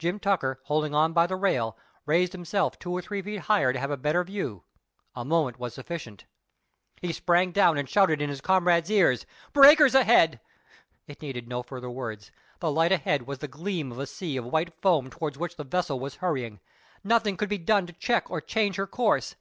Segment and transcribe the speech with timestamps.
[0.00, 3.78] Jim Tucker, holding on by the rail, raised himself two or three feet higher to
[3.78, 4.64] have a better view.
[5.14, 6.24] A moment was sufficient.
[7.00, 10.40] He sprang down again and shouted in his comrades' ears, "Breakers ahead!"
[11.06, 12.32] It needed no further words.
[12.58, 15.62] The light ahead was the gleam of a sea of white foam towards which the
[15.62, 16.58] vessel was hurrying.
[17.04, 19.36] Nothing could be done to check or change her course.